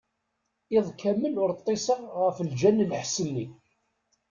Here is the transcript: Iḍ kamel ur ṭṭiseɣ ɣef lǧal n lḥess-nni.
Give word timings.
Iḍ 0.77 0.87
kamel 1.01 1.33
ur 1.43 1.51
ṭṭiseɣ 1.59 1.99
ɣef 2.25 2.37
lǧal 2.47 2.75
n 2.77 2.85
lḥess-nni. 2.89 3.45